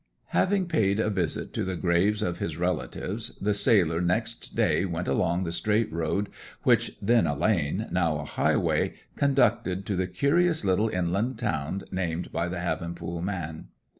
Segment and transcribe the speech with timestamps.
[0.29, 5.07] Having paid a visit to the graves of his relatives, the sailor next day went
[5.07, 6.27] along the straight road
[6.63, 12.31] which, then a lane, now a highway, conducted to the curious little inland town named
[12.31, 13.67] by the Havenpool man.